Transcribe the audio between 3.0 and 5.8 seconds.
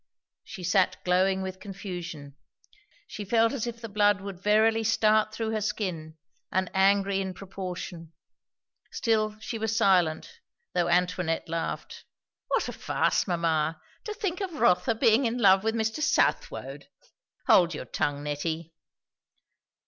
she felt as if the blood would verily start through her